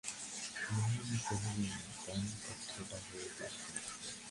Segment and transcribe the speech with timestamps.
[0.71, 3.79] মহিম কহিলেন, পানপত্রটা হয়ে যাক-না।